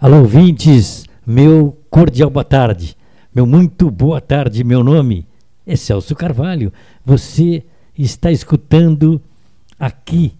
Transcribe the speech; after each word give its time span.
Alô, 0.00 0.18
ouvintes, 0.18 1.06
meu 1.26 1.76
cordial 1.90 2.30
boa 2.30 2.44
tarde, 2.44 2.96
meu 3.34 3.44
muito 3.44 3.90
boa 3.90 4.20
tarde, 4.20 4.62
meu 4.62 4.84
nome 4.84 5.26
é 5.66 5.74
Celso 5.74 6.14
Carvalho. 6.14 6.72
Você 7.04 7.64
está 7.98 8.30
escutando 8.30 9.20
aqui, 9.76 10.34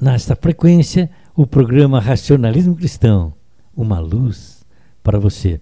nesta 0.00 0.34
frequência, 0.34 1.08
o 1.36 1.46
programa 1.46 2.00
Racionalismo 2.00 2.74
Cristão, 2.74 3.32
uma 3.76 4.00
luz 4.00 4.66
para 5.00 5.20
você. 5.20 5.60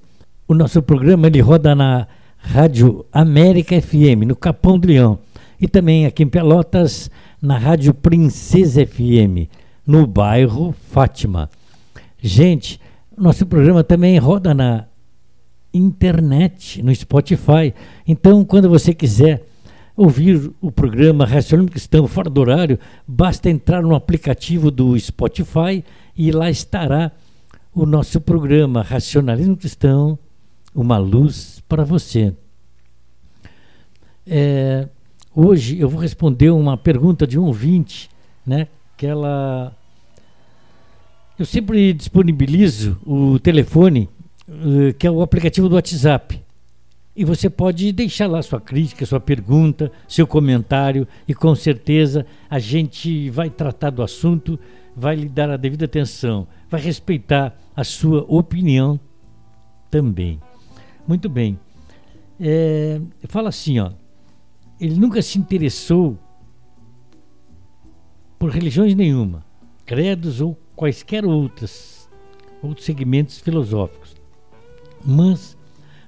O 0.48 0.54
nosso 0.54 0.80
programa 0.80 1.26
ele 1.26 1.42
roda 1.42 1.74
na 1.74 2.06
Rádio 2.38 3.04
América 3.12 3.78
FM, 3.78 4.24
no 4.26 4.34
Capão 4.34 4.78
do 4.78 4.88
Leão, 4.88 5.18
e 5.60 5.68
também 5.68 6.06
aqui 6.06 6.22
em 6.22 6.26
Pelotas, 6.26 7.10
na 7.38 7.58
Rádio 7.58 7.92
Princesa 7.92 8.86
FM, 8.86 9.46
no 9.86 10.06
bairro 10.06 10.74
Fátima. 10.90 11.50
Gente, 12.26 12.80
nosso 13.16 13.46
programa 13.46 13.84
também 13.84 14.18
roda 14.18 14.52
na 14.52 14.86
internet, 15.72 16.82
no 16.82 16.92
Spotify. 16.92 17.72
Então, 18.04 18.44
quando 18.44 18.68
você 18.68 18.92
quiser 18.92 19.46
ouvir 19.96 20.50
o 20.60 20.72
programa 20.72 21.24
Racionalismo 21.24 21.70
Cristão 21.70 22.08
fora 22.08 22.28
do 22.28 22.40
horário, 22.40 22.80
basta 23.06 23.48
entrar 23.48 23.80
no 23.80 23.94
aplicativo 23.94 24.72
do 24.72 24.98
Spotify 24.98 25.84
e 26.16 26.32
lá 26.32 26.50
estará 26.50 27.12
o 27.72 27.86
nosso 27.86 28.20
programa 28.20 28.82
Racionalismo 28.82 29.56
Cristão, 29.56 30.18
uma 30.74 30.98
luz 30.98 31.62
para 31.68 31.84
você. 31.84 32.34
É, 34.26 34.88
hoje 35.32 35.78
eu 35.78 35.88
vou 35.88 36.00
responder 36.00 36.50
uma 36.50 36.76
pergunta 36.76 37.24
de 37.24 37.38
um 37.38 37.44
ouvinte, 37.44 38.10
né? 38.44 38.66
Que 38.96 39.06
ela 39.06 39.72
eu 41.38 41.44
sempre 41.44 41.92
disponibilizo 41.92 42.98
o 43.04 43.38
telefone, 43.38 44.08
uh, 44.48 44.94
que 44.98 45.06
é 45.06 45.10
o 45.10 45.20
aplicativo 45.22 45.68
do 45.68 45.74
WhatsApp. 45.74 46.40
E 47.14 47.24
você 47.24 47.48
pode 47.48 47.92
deixar 47.92 48.26
lá 48.26 48.42
sua 48.42 48.60
crítica, 48.60 49.06
sua 49.06 49.20
pergunta, 49.20 49.90
seu 50.06 50.26
comentário, 50.26 51.06
e 51.26 51.34
com 51.34 51.54
certeza 51.54 52.26
a 52.48 52.58
gente 52.58 53.30
vai 53.30 53.48
tratar 53.50 53.90
do 53.90 54.02
assunto, 54.02 54.58
vai 54.94 55.16
lhe 55.16 55.28
dar 55.28 55.50
a 55.50 55.56
devida 55.56 55.86
atenção, 55.86 56.46
vai 56.70 56.80
respeitar 56.80 57.58
a 57.74 57.84
sua 57.84 58.24
opinião 58.28 59.00
também. 59.90 60.40
Muito 61.06 61.28
bem. 61.28 61.58
É, 62.40 63.00
fala 63.28 63.48
assim, 63.48 63.78
ó. 63.78 63.92
Ele 64.78 64.96
nunca 64.96 65.22
se 65.22 65.38
interessou 65.38 66.18
por 68.38 68.50
religiões 68.50 68.94
nenhuma, 68.94 69.42
credos 69.86 70.42
ou 70.42 70.56
quaisquer 70.76 71.24
outras, 71.24 72.08
outros 72.62 72.84
segmentos 72.84 73.40
filosóficos. 73.40 74.14
Mas, 75.04 75.56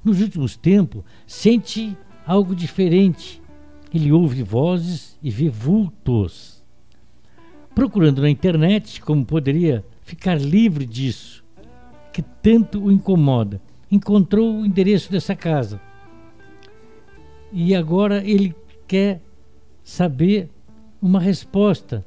nos 0.05 0.21
últimos 0.21 0.57
tempos, 0.57 1.03
sente 1.27 1.97
algo 2.27 2.55
diferente. 2.55 3.43
Ele 3.93 4.13
ouve 4.13 4.43
vozes 4.43 5.19
e 5.23 5.31
vê 5.31 5.49
vultos. 5.49 6.63
Procurando 7.75 8.21
na 8.21 8.29
internet 8.29 9.01
como 9.01 9.25
poderia 9.25 9.85
ficar 10.03 10.39
livre 10.39 10.85
disso, 10.85 11.45
que 12.13 12.21
tanto 12.21 12.85
o 12.85 12.93
incomoda, 12.93 13.61
encontrou 13.91 14.61
o 14.61 14.67
endereço 14.67 15.11
dessa 15.11 15.35
casa. 15.35 15.81
E 17.53 17.75
agora 17.75 18.23
ele 18.25 18.55
quer 18.87 19.23
saber 19.83 20.51
uma 21.01 21.21
resposta, 21.21 22.05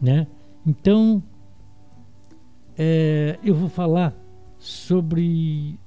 né? 0.00 0.26
Então, 0.66 1.22
é, 2.78 3.38
eu 3.42 3.54
vou 3.54 3.68
falar 3.68 4.14
sobre 4.58 5.78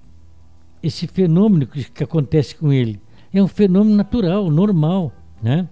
esse 0.81 1.07
fenômeno 1.07 1.67
que, 1.67 1.83
que, 1.83 2.03
acontece 2.03 2.55
com 2.55 2.71
ele. 2.71 2.99
É 3.33 3.41
um 3.41 3.47
fenômeno 3.47 3.95
natural, 3.95 4.49
normal, 4.49 5.11
né? 5.41 5.67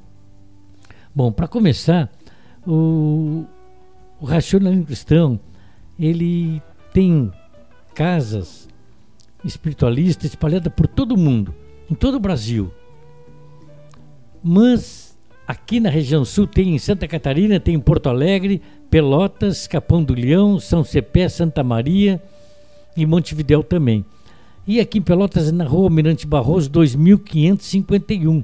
Bom, 1.13 1.31
para 1.31 1.47
começar, 1.47 2.11
o, 2.65 3.45
o 4.19 4.25
racionalismo 4.25 4.85
cristão 4.85 5.39
ele 5.99 6.61
tem 6.93 7.31
casas 7.95 8.67
espiritualistas 9.43 10.31
espalhadas 10.31 10.71
por 10.73 10.87
todo 10.87 11.13
o 11.13 11.17
mundo, 11.17 11.53
em 11.89 11.95
todo 11.95 12.15
o 12.15 12.19
Brasil. 12.19 12.71
Mas 14.43 15.17
aqui 15.47 15.79
na 15.79 15.89
região 15.89 16.23
sul 16.23 16.45
tem 16.45 16.75
em 16.75 16.79
Santa 16.79 17.07
Catarina, 17.07 17.59
tem 17.59 17.75
em 17.75 17.79
Porto 17.79 18.09
Alegre, 18.09 18.61
Pelotas, 18.89 19.67
Capão 19.67 20.03
do 20.03 20.13
Leão, 20.13 20.59
São 20.59 20.83
Cepé, 20.83 21.27
Santa 21.29 21.63
Maria 21.63 22.21
e 22.95 23.05
Montevidéu 23.05 23.63
também. 23.63 24.05
E 24.65 24.79
aqui 24.79 24.97
em 24.97 25.01
Pelotas, 25.01 25.51
na 25.51 25.65
rua 25.65 25.89
Mirante 25.89 26.27
Barroso, 26.27 26.69
2551. 26.69 28.43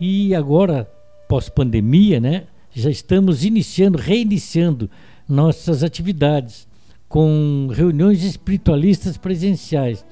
E 0.00 0.34
agora, 0.34 0.90
pós-pandemia, 1.28 2.20
né, 2.20 2.44
já 2.72 2.90
estamos 2.90 3.44
iniciando, 3.44 3.98
reiniciando 3.98 4.90
nossas 5.28 5.82
atividades 5.82 6.68
com 7.08 7.68
reuniões 7.72 8.22
espiritualistas 8.22 9.16
presenciais. 9.16 10.04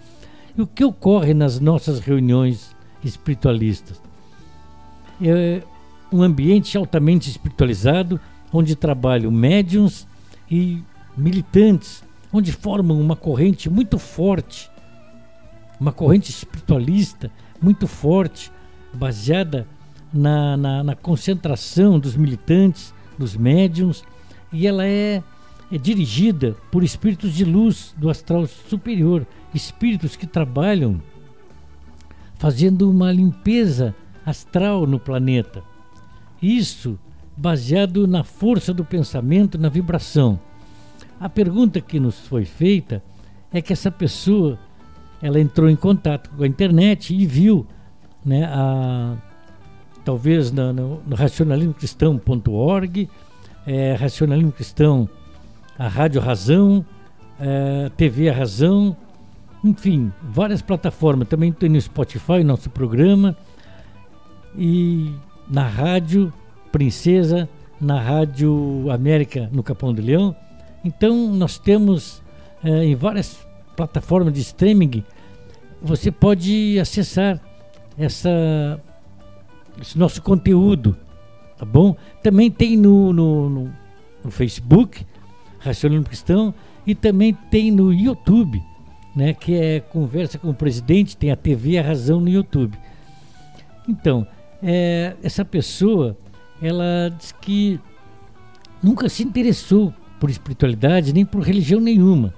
E 0.56 0.62
o 0.62 0.66
que 0.66 0.84
ocorre 0.84 1.32
nas 1.32 1.60
nossas 1.60 2.00
reuniões 2.00 2.74
espiritualistas? 3.04 4.00
É 5.22 5.62
um 6.12 6.22
ambiente 6.22 6.76
altamente 6.76 7.30
espiritualizado, 7.30 8.20
onde 8.52 8.74
trabalham 8.74 9.30
médiums 9.30 10.06
e 10.50 10.82
militantes, 11.16 12.02
onde 12.32 12.52
formam 12.52 13.00
uma 13.00 13.16
corrente 13.16 13.68
muito 13.68 13.98
forte, 13.98 14.70
uma 15.80 15.92
corrente 15.92 16.30
espiritualista 16.30 17.30
muito 17.60 17.86
forte, 17.86 18.50
baseada 18.92 19.66
na, 20.12 20.56
na, 20.56 20.84
na 20.84 20.94
concentração 20.94 21.98
dos 21.98 22.16
militantes, 22.16 22.94
dos 23.18 23.36
médiums, 23.36 24.04
e 24.52 24.66
ela 24.66 24.86
é, 24.86 25.22
é 25.70 25.78
dirigida 25.78 26.56
por 26.70 26.82
espíritos 26.82 27.34
de 27.34 27.44
luz 27.44 27.94
do 27.96 28.08
astral 28.08 28.46
superior, 28.46 29.26
espíritos 29.54 30.16
que 30.16 30.26
trabalham 30.26 31.00
fazendo 32.38 32.88
uma 32.88 33.12
limpeza 33.12 33.94
astral 34.24 34.86
no 34.86 34.98
planeta. 34.98 35.62
Isso 36.40 36.98
baseado 37.38 38.06
na 38.06 38.24
força 38.24 38.74
do 38.74 38.84
pensamento, 38.84 39.56
na 39.56 39.68
vibração. 39.68 40.40
A 41.20 41.28
pergunta 41.28 41.80
que 41.80 42.00
nos 42.00 42.18
foi 42.18 42.44
feita 42.44 43.02
é 43.52 43.62
que 43.62 43.72
essa 43.72 43.90
pessoa 43.90 44.58
ela 45.22 45.40
entrou 45.40 45.70
em 45.70 45.76
contato 45.76 46.30
com 46.30 46.42
a 46.42 46.46
internet 46.46 47.14
e 47.14 47.26
viu, 47.26 47.64
né, 48.24 48.44
a, 48.44 49.16
talvez 50.04 50.50
no, 50.50 50.72
no, 50.72 51.02
no 51.06 51.16
racionalismocristão.org, 51.16 53.08
é, 53.66 53.94
Racionalismo 53.94 54.52
Cristão, 54.52 55.08
a 55.78 55.86
Rádio 55.86 56.20
Razão, 56.20 56.84
é, 57.38 57.88
TV 57.96 58.28
A 58.28 58.34
Razão, 58.34 58.96
enfim, 59.62 60.12
várias 60.22 60.60
plataformas. 60.60 61.28
Também 61.28 61.52
tem 61.52 61.68
no 61.68 61.80
Spotify 61.80 62.42
nosso 62.42 62.68
programa 62.70 63.36
e 64.56 65.12
na 65.48 65.66
rádio 65.66 66.32
Princesa, 66.70 67.48
na 67.80 68.00
Rádio 68.00 68.90
América, 68.90 69.48
no 69.52 69.62
Capão 69.62 69.92
do 69.92 70.02
Leão. 70.02 70.34
Então, 70.84 71.28
nós 71.32 71.58
temos 71.58 72.22
é, 72.62 72.84
em 72.84 72.94
várias 72.94 73.46
plataformas 73.76 74.34
de 74.34 74.40
streaming, 74.40 75.04
você 75.80 76.10
pode 76.10 76.78
acessar 76.80 77.40
essa, 77.96 78.80
esse 79.80 79.96
nosso 79.96 80.20
conteúdo, 80.20 80.96
tá 81.56 81.64
bom? 81.64 81.96
Também 82.22 82.50
tem 82.50 82.76
no, 82.76 83.12
no, 83.12 83.48
no, 83.48 83.72
no 84.24 84.30
Facebook, 84.30 85.06
Racionalismo 85.60 86.08
Cristão, 86.08 86.52
e 86.84 86.94
também 86.94 87.32
tem 87.32 87.70
no 87.70 87.92
YouTube, 87.92 88.62
né, 89.14 89.32
que 89.32 89.54
é 89.54 89.80
Conversa 89.80 90.38
com 90.38 90.50
o 90.50 90.54
Presidente, 90.54 91.16
tem 91.16 91.30
a 91.30 91.36
TV 91.36 91.78
A 91.78 91.82
Razão 91.82 92.20
no 92.20 92.28
YouTube. 92.28 92.76
Então, 93.88 94.26
é, 94.62 95.14
essa 95.22 95.44
pessoa 95.44 96.16
ela 96.60 97.10
diz 97.16 97.32
que 97.32 97.80
nunca 98.82 99.08
se 99.08 99.22
interessou 99.22 99.92
por 100.18 100.30
espiritualidade 100.30 101.12
nem 101.12 101.24
por 101.24 101.42
religião 101.42 101.80
nenhuma. 101.80 102.34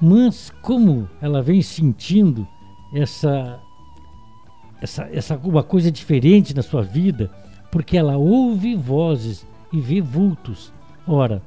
Mas 0.00 0.52
como 0.62 1.08
ela 1.20 1.42
vem 1.42 1.60
sentindo 1.60 2.46
essa 2.92 3.60
essa 4.80 5.08
essa 5.12 5.36
uma 5.36 5.62
coisa 5.62 5.90
diferente 5.90 6.54
na 6.54 6.62
sua 6.62 6.82
vida, 6.82 7.30
porque 7.70 7.96
ela 7.96 8.16
ouve 8.16 8.74
vozes 8.74 9.46
e 9.72 9.80
vê 9.80 10.00
vultos. 10.00 10.72
Ora, 11.06 11.42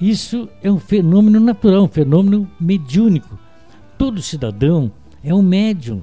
isso 0.00 0.48
é 0.62 0.70
um 0.70 0.78
fenômeno 0.78 1.40
natural, 1.40 1.84
um 1.84 1.88
fenômeno 1.88 2.50
mediúnico. 2.60 3.38
Todo 3.96 4.20
cidadão 4.20 4.92
é 5.24 5.34
um 5.34 5.42
médium, 5.42 6.02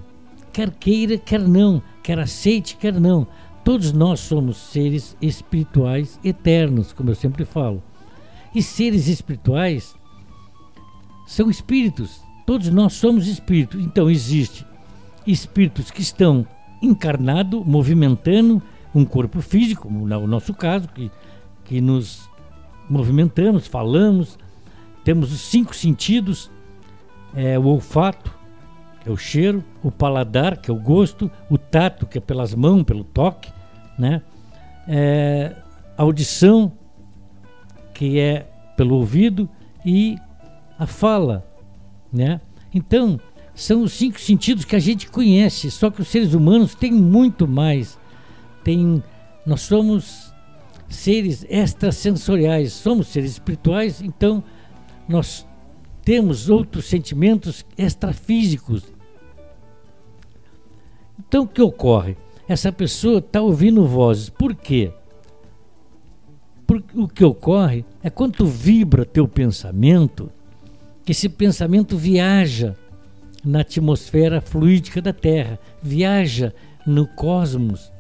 quer 0.51 0.71
queira, 0.71 1.17
quer 1.17 1.39
não, 1.39 1.81
quer 2.01 2.17
aceite, 2.17 2.75
quer 2.75 2.99
não. 2.99 3.27
Todos 3.63 3.93
nós 3.93 4.19
somos 4.19 4.57
seres 4.57 5.15
espirituais 5.21 6.19
eternos, 6.23 6.91
como 6.91 7.09
eu 7.09 7.15
sempre 7.15 7.45
falo. 7.45 7.81
E 8.53 8.61
seres 8.61 9.07
espirituais 9.07 9.95
são 11.25 11.49
espíritos. 11.49 12.21
Todos 12.45 12.69
nós 12.69 12.93
somos 12.93 13.27
espíritos. 13.27 13.81
Então 13.81 14.09
existe 14.09 14.65
espíritos 15.25 15.89
que 15.89 16.01
estão 16.01 16.45
encarnado, 16.81 17.63
movimentando 17.63 18.61
um 18.93 19.05
corpo 19.05 19.41
físico, 19.41 19.89
no 19.89 20.27
nosso 20.27 20.53
caso, 20.53 20.87
que, 20.89 21.09
que 21.63 21.79
nos 21.79 22.29
movimentamos, 22.89 23.65
falamos, 23.65 24.37
temos 25.03 25.31
os 25.31 25.39
cinco 25.39 25.73
sentidos, 25.73 26.51
é, 27.33 27.57
o 27.57 27.65
olfato, 27.65 28.31
é 29.05 29.11
o 29.11 29.17
cheiro, 29.17 29.63
o 29.83 29.91
paladar, 29.91 30.57
que 30.57 30.71
é 30.71 30.73
o 30.73 30.79
gosto, 30.79 31.29
o 31.49 31.57
tato, 31.57 32.05
que 32.05 32.17
é 32.17 32.21
pelas 32.21 32.53
mãos, 32.53 32.83
pelo 32.83 33.03
toque, 33.03 33.51
né? 33.97 34.21
É, 34.87 35.55
a 35.97 36.03
audição, 36.03 36.71
que 37.93 38.19
é 38.19 38.47
pelo 38.75 38.95
ouvido, 38.95 39.49
e 39.85 40.17
a 40.79 40.87
fala, 40.87 41.45
né? 42.11 42.39
Então, 42.73 43.19
são 43.53 43.83
os 43.83 43.93
cinco 43.93 44.19
sentidos 44.19 44.65
que 44.65 44.75
a 44.75 44.79
gente 44.79 45.09
conhece, 45.09 45.69
só 45.69 45.91
que 45.91 46.01
os 46.01 46.07
seres 46.07 46.33
humanos 46.33 46.73
têm 46.73 46.91
muito 46.91 47.47
mais. 47.47 47.99
Tem, 48.63 49.03
nós 49.45 49.61
somos 49.61 50.33
seres 50.89 51.45
extrasensoriais, 51.49 52.73
somos 52.73 53.07
seres 53.07 53.31
espirituais, 53.31 54.01
então 54.01 54.43
nós 55.07 55.45
temos 56.03 56.49
outros 56.49 56.85
sentimentos 56.85 57.65
extrafísicos. 57.77 58.92
Então 61.19 61.43
o 61.43 61.47
que 61.47 61.61
ocorre? 61.61 62.17
Essa 62.47 62.71
pessoa 62.71 63.19
está 63.19 63.41
ouvindo 63.41 63.85
vozes. 63.85 64.29
Por 64.29 64.55
quê? 64.55 64.91
Porque 66.65 66.99
o 66.99 67.07
que 67.07 67.23
ocorre 67.23 67.85
é 68.01 68.09
quando 68.09 68.45
vibra 68.45 69.05
teu 69.05 69.27
pensamento, 69.27 70.31
que 71.05 71.11
esse 71.11 71.29
pensamento 71.29 71.97
viaja 71.97 72.75
na 73.43 73.61
atmosfera 73.61 74.39
fluídica 74.39 75.01
da 75.01 75.11
Terra, 75.11 75.59
viaja 75.81 76.53
no 76.85 77.05
cosmos. 77.05 77.91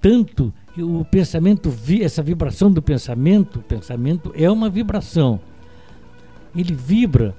Tanto 0.00 0.52
o 0.78 1.04
pensamento, 1.04 1.72
essa 2.00 2.22
vibração 2.22 2.70
do 2.70 2.82
pensamento, 2.82 3.60
o 3.60 3.62
pensamento 3.62 4.32
é 4.36 4.50
uma 4.50 4.68
vibração. 4.68 5.40
Ele 6.54 6.74
vibra 6.74 7.34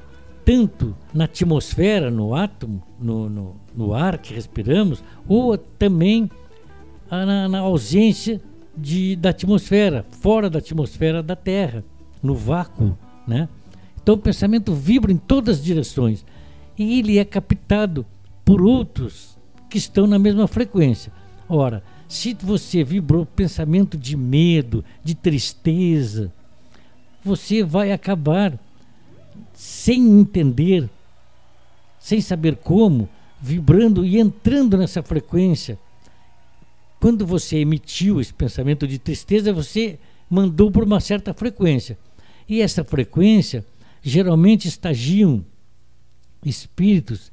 tanto 0.48 0.96
na 1.14 1.26
atmosfera, 1.26 2.10
no 2.10 2.34
átomo, 2.34 2.82
no, 2.98 3.30
no, 3.30 3.56
no 3.76 3.94
ar 3.94 4.18
que 4.18 4.34
respiramos, 4.34 5.04
ou 5.28 5.58
também 5.58 6.32
na, 7.12 7.50
na 7.50 7.60
ausência 7.60 8.40
de, 8.78 9.18
da 9.18 9.32
atmosfera, 9.32 10.06
fora 10.10 10.50
da 10.50 10.60
atmosfera 10.60 11.22
da 11.22 11.36
Terra, 11.36 11.84
no 12.24 12.34
vácuo, 12.34 12.98
né? 13.28 13.50
Então 14.02 14.16
o 14.16 14.18
pensamento 14.18 14.74
vibra 14.74 15.12
em 15.12 15.18
todas 15.18 15.58
as 15.58 15.64
direções 15.66 16.26
e 16.78 16.98
ele 16.98 17.18
é 17.18 17.26
captado 17.26 18.06
por 18.46 18.62
outros 18.62 19.38
que 19.70 19.78
estão 19.78 20.08
na 20.08 20.18
mesma 20.18 20.48
frequência. 20.48 21.12
Ora, 21.50 21.84
se 22.08 22.34
você 22.40 22.86
vibrou 22.86 23.26
pensamento 23.26 23.98
de 23.98 24.16
medo, 24.16 24.82
de 25.04 25.14
tristeza, 25.14 26.32
você 27.22 27.64
vai 27.64 27.92
acabar 27.92 28.58
sem 29.54 30.20
entender, 30.20 30.90
sem 32.00 32.22
saber 32.22 32.56
como, 32.58 33.10
vibrando 33.42 34.06
e 34.06 34.20
entrando 34.20 34.78
nessa 34.78 35.04
frequência. 35.04 35.78
Quando 37.00 37.26
você 37.26 37.58
emitiu 37.58 38.20
esse 38.20 38.34
pensamento 38.34 38.88
de 38.88 38.98
tristeza, 38.98 39.54
você 39.54 40.00
mandou 40.30 40.72
por 40.72 40.84
uma 40.84 41.00
certa 41.00 41.34
frequência. 41.34 41.98
E 42.50 42.62
essa 42.62 42.84
frequência 42.84 43.66
geralmente 44.02 44.68
estagiam 44.68 45.46
espíritos 46.44 47.32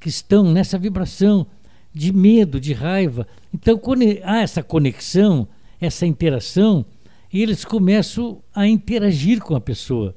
que 0.00 0.08
estão 0.08 0.44
nessa 0.52 0.78
vibração 0.78 1.46
de 1.92 2.12
medo, 2.12 2.60
de 2.60 2.72
raiva. 2.72 3.26
Então, 3.52 3.78
quando 3.78 4.02
há 4.22 4.40
essa 4.40 4.62
conexão, 4.62 5.48
essa 5.80 6.06
interação, 6.06 6.84
eles 7.32 7.64
começam 7.64 8.42
a 8.54 8.66
interagir 8.66 9.40
com 9.40 9.54
a 9.54 9.60
pessoa. 9.60 10.14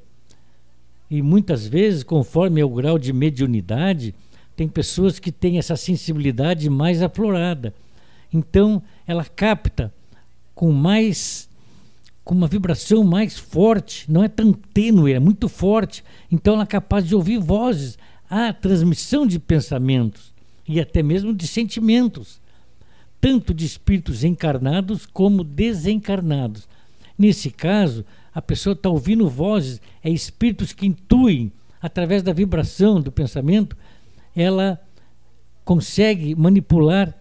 E 1.12 1.22
muitas 1.22 1.68
vezes, 1.68 2.04
conforme 2.04 2.62
é 2.62 2.66
o 2.66 2.70
grau 2.70 2.98
de 2.98 3.12
mediunidade, 3.12 4.16
tem 4.56 4.66
pessoas 4.66 5.20
que 5.20 5.30
têm 5.30 5.58
essa 5.58 5.76
sensibilidade 5.76 6.70
mais 6.70 7.02
aflorada. 7.02 7.74
Então, 8.34 8.82
ela 9.06 9.26
capta 9.26 9.94
com 10.56 10.72
mais 10.72 11.50
com 12.24 12.34
uma 12.36 12.48
vibração 12.48 13.04
mais 13.04 13.38
forte, 13.38 14.10
não 14.10 14.24
é 14.24 14.30
tão 14.30 14.54
tênue, 14.54 15.12
é 15.12 15.20
muito 15.20 15.50
forte. 15.50 16.02
Então 16.32 16.54
ela 16.54 16.64
é 16.64 16.68
capaz 16.68 17.06
de 17.06 17.16
ouvir 17.16 17.40
vozes, 17.40 17.98
a 18.30 18.54
transmissão 18.54 19.28
de 19.28 19.40
pensamentos 19.40 20.32
e 20.68 20.80
até 20.80 21.04
mesmo 21.04 21.34
de 21.34 21.48
sentimentos, 21.48 22.40
tanto 23.20 23.54
de 23.54 23.66
espíritos 23.66 24.24
encarnados 24.24 25.06
como 25.06 25.44
desencarnados. 25.44 26.70
Nesse 27.22 27.52
caso, 27.52 28.04
a 28.34 28.42
pessoa 28.42 28.74
está 28.74 28.90
ouvindo 28.90 29.30
vozes, 29.30 29.80
é 30.04 30.10
espíritos 30.10 30.74
que 30.74 30.88
intuem, 30.88 31.52
através 31.80 32.24
da 32.24 32.34
vibração 32.34 33.00
do 33.00 33.12
pensamento, 33.12 33.78
ela 34.36 34.82
consegue 35.64 36.34
manipular 36.34 37.16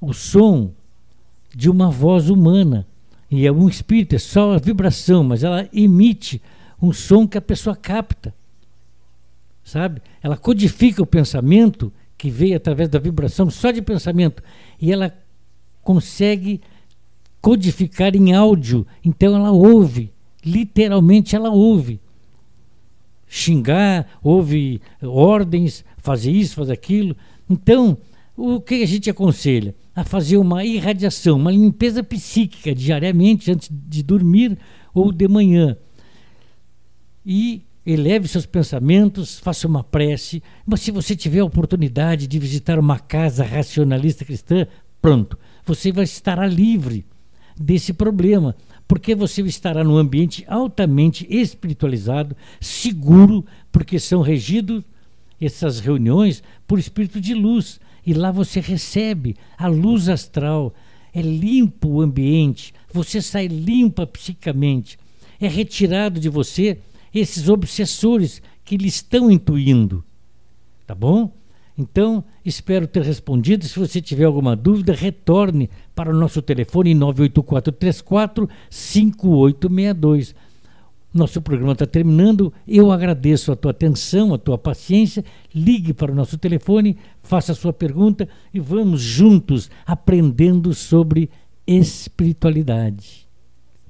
o 0.00 0.14
som 0.14 0.72
de 1.54 1.68
uma 1.68 1.90
voz 1.90 2.30
humana. 2.30 2.86
E 3.30 3.46
é 3.46 3.52
um 3.52 3.68
espírito, 3.68 4.14
é 4.14 4.18
só 4.18 4.54
a 4.54 4.58
vibração, 4.58 5.22
mas 5.22 5.44
ela 5.44 5.68
emite 5.72 6.40
um 6.80 6.92
som 6.92 7.28
que 7.28 7.36
a 7.36 7.42
pessoa 7.42 7.76
capta 7.76 8.34
sabe? 9.70 10.02
Ela 10.22 10.36
codifica 10.36 11.02
o 11.02 11.06
pensamento 11.06 11.92
que 12.18 12.30
veio 12.30 12.56
através 12.56 12.88
da 12.88 12.98
vibração 12.98 13.48
só 13.50 13.70
de 13.70 13.80
pensamento 13.80 14.42
e 14.80 14.92
ela 14.92 15.16
consegue 15.82 16.60
codificar 17.40 18.14
em 18.14 18.32
áudio. 18.32 18.86
Então 19.04 19.34
ela 19.34 19.50
ouve, 19.50 20.12
literalmente 20.44 21.34
ela 21.34 21.50
ouve. 21.50 22.00
Xingar, 23.26 24.06
ouve 24.22 24.80
ordens, 25.02 25.84
fazer 25.98 26.32
isso, 26.32 26.56
fazer 26.56 26.72
aquilo. 26.72 27.16
Então, 27.48 27.96
o 28.36 28.60
que 28.60 28.82
a 28.82 28.86
gente 28.86 29.08
aconselha? 29.08 29.74
A 29.94 30.02
fazer 30.02 30.36
uma 30.36 30.64
irradiação, 30.64 31.36
uma 31.36 31.52
limpeza 31.52 32.02
psíquica 32.02 32.74
diariamente 32.74 33.50
antes 33.50 33.68
de 33.70 34.02
dormir 34.02 34.58
ou 34.92 35.12
de 35.12 35.28
manhã. 35.28 35.76
E 37.24 37.62
eleve 37.86 38.26
seus 38.26 38.46
pensamentos, 38.46 39.38
faça 39.38 39.68
uma 39.68 39.84
prece. 39.84 40.42
Mas 40.66 40.80
se 40.80 40.90
você 40.90 41.14
tiver 41.14 41.40
a 41.40 41.44
oportunidade 41.44 42.26
de 42.26 42.38
visitar 42.38 42.78
uma 42.78 42.98
casa 42.98 43.44
racionalista 43.44 44.24
cristã, 44.24 44.66
pronto, 45.00 45.38
você 45.64 45.92
vai 45.92 46.04
estar 46.04 46.44
livre 46.48 47.04
desse 47.60 47.92
problema, 47.92 48.56
porque 48.88 49.14
você 49.14 49.42
estará 49.42 49.84
num 49.84 49.98
ambiente 49.98 50.44
altamente 50.48 51.26
espiritualizado, 51.28 52.34
seguro, 52.60 53.44
porque 53.70 54.00
são 54.00 54.22
regidos 54.22 54.82
essas 55.40 55.78
reuniões 55.78 56.42
por 56.66 56.78
espírito 56.78 57.20
de 57.20 57.34
luz, 57.34 57.78
e 58.06 58.14
lá 58.14 58.32
você 58.32 58.60
recebe 58.60 59.36
a 59.58 59.66
luz 59.68 60.08
astral. 60.08 60.74
É 61.12 61.20
limpo 61.20 61.88
o 61.88 62.00
ambiente, 62.00 62.72
você 62.92 63.20
sai 63.20 63.46
limpa 63.46 64.06
psicamente. 64.06 64.98
É 65.40 65.48
retirado 65.48 66.18
de 66.18 66.28
você 66.28 66.78
esses 67.12 67.48
obsessores 67.48 68.40
que 68.64 68.76
lhe 68.76 68.88
estão 68.88 69.30
intuindo. 69.30 70.04
Tá 70.86 70.94
bom? 70.94 71.32
Então, 71.80 72.22
espero 72.44 72.86
ter 72.86 73.02
respondido. 73.02 73.64
Se 73.64 73.78
você 73.78 74.02
tiver 74.02 74.24
alguma 74.24 74.54
dúvida, 74.54 74.92
retorne 74.92 75.70
para 75.94 76.10
o 76.10 76.14
nosso 76.14 76.42
telefone 76.42 76.92
98434 76.92 78.46
5862. 78.68 80.34
Nosso 81.12 81.40
programa 81.40 81.72
está 81.72 81.86
terminando. 81.86 82.52
Eu 82.68 82.92
agradeço 82.92 83.50
a 83.50 83.56
tua 83.56 83.70
atenção, 83.70 84.34
a 84.34 84.38
tua 84.38 84.58
paciência. 84.58 85.24
Ligue 85.54 85.94
para 85.94 86.12
o 86.12 86.14
nosso 86.14 86.36
telefone, 86.36 86.98
faça 87.22 87.52
a 87.52 87.54
sua 87.54 87.72
pergunta 87.72 88.28
e 88.52 88.60
vamos 88.60 89.00
juntos 89.00 89.70
aprendendo 89.86 90.74
sobre 90.74 91.30
espiritualidade. 91.66 93.26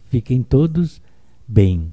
Fiquem 0.05 0.45
todos 0.45 1.03
bem. 1.47 1.93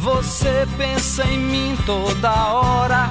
Você 0.00 0.66
pensa 0.76 1.24
em 1.24 1.38
mim 1.38 1.76
toda 1.84 2.30
hora. 2.52 3.10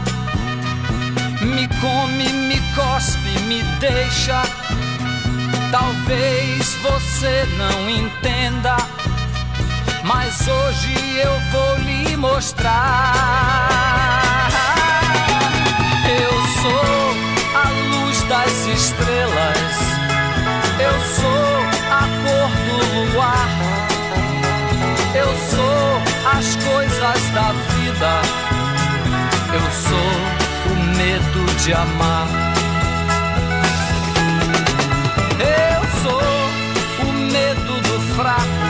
Me 1.41 1.67
come, 1.79 2.29
me 2.47 2.59
cospe, 2.73 3.39
me 3.47 3.61
deixa. 3.79 4.41
Talvez 5.71 6.73
você 6.75 7.45
não 7.57 7.89
entenda, 7.89 8.77
mas 10.03 10.47
hoje 10.47 10.93
eu 11.19 11.39
vou 11.51 11.77
lhe 11.79 12.15
mostrar. 12.15 13.67
De 31.67 31.73
amar. 31.73 32.27
Eu 35.37 35.81
sou 36.01 37.09
o 37.09 37.13
medo 37.29 37.73
do 37.81 37.99
fraco, 38.15 38.67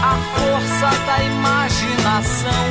a 0.00 0.14
força 0.36 0.90
da 1.06 1.24
imaginação, 1.24 2.64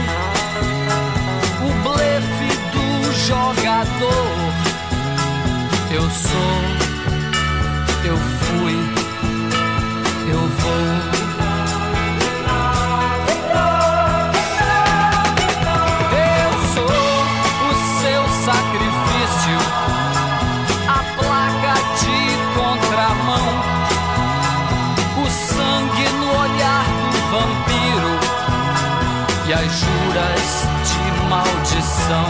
as 29.60 29.72
juras 29.74 30.68
de 30.88 31.00
maldição. 31.30 32.30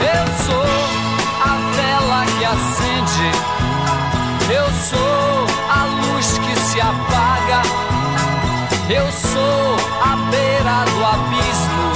Eu 0.00 0.26
sou 0.44 0.70
a 1.42 1.52
vela 1.74 2.24
que 2.38 2.44
acende, 2.44 3.30
eu 4.48 4.66
sou 4.90 5.46
a 5.68 5.84
luz 5.84 6.38
que 6.38 6.54
se 6.60 6.80
apaga. 6.80 7.62
Eu 8.88 9.10
sou 9.10 9.76
a 10.00 10.16
beira 10.30 10.84
do 10.84 11.04
abismo. 11.04 11.86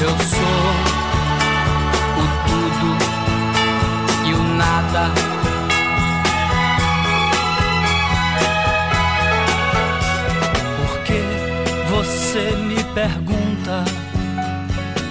Eu 0.00 0.16
sou 0.34 0.66
o 2.22 2.24
tudo 2.46 2.88
e 4.24 4.34
o 4.34 4.42
nada. 4.54 5.35
Você 12.36 12.54
me 12.56 12.84
pergunta, 12.92 13.82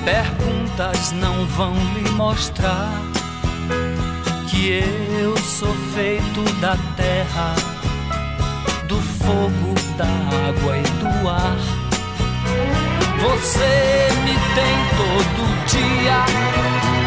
perguntas 0.06 1.12
não 1.14 1.44
vão 1.48 1.74
lhe 1.96 2.08
mostrar 2.12 3.02
que 4.48 4.84
eu 5.20 5.36
sou 5.38 5.74
feito 5.96 6.44
da 6.62 6.78
terra 6.96 7.56
do 8.88 9.02
fogo, 9.02 9.74
da 9.98 10.06
água 10.06 10.78
e 10.78 10.84
do 10.84 11.28
ar. 11.28 11.58
Você 13.18 14.08
me 14.24 14.36
tem 14.54 14.76
todo 14.96 15.66
dia, 15.66 16.26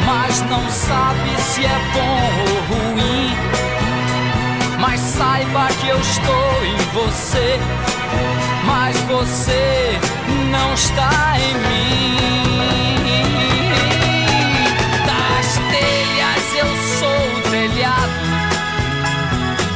mas 0.04 0.40
não 0.50 0.68
sabe 0.68 1.30
se 1.42 1.64
é 1.64 1.78
bom 1.94 2.18
ou 2.42 2.76
ruim. 2.76 3.30
Mas 4.80 4.98
saiba 5.00 5.68
que 5.80 5.88
eu 5.88 6.00
estou 6.00 6.64
em 6.64 6.76
você, 6.92 7.58
mas 8.66 8.96
você 9.02 10.07
não 10.50 10.74
está 10.74 11.36
em 11.38 11.54
mim. 11.54 12.98
Das 15.06 15.58
telhas 15.70 16.54
eu 16.56 16.70
sou 16.98 17.22
o 17.36 17.40
telhado 17.50 18.28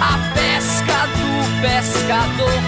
a 0.01 0.19
pesca 0.35 1.07
do 1.19 1.31
pescador. 1.61 2.62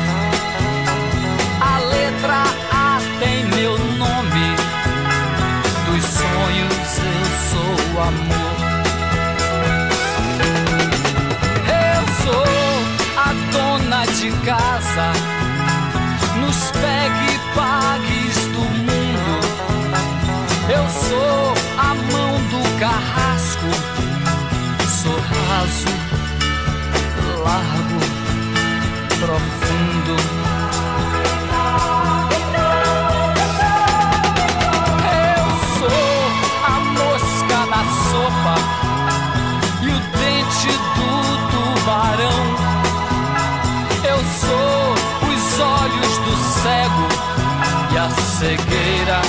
A 48.04 48.10
cegueira 48.10 49.22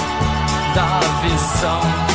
da 0.74 1.00
visão. 1.22 2.15